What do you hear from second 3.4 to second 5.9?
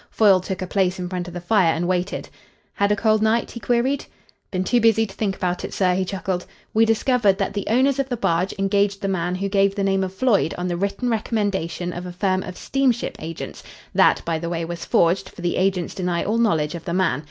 he queried. "Been too busy to think about it,